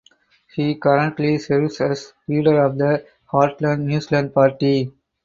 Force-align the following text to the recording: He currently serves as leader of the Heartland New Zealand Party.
He 0.55 0.73
currently 0.77 1.37
serves 1.37 1.79
as 1.79 2.13
leader 2.27 2.65
of 2.65 2.75
the 2.75 3.05
Heartland 3.31 3.81
New 3.81 4.01
Zealand 4.01 4.33
Party. 4.33 4.91